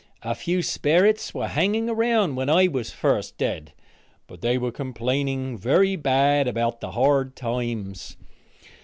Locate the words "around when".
1.87-2.49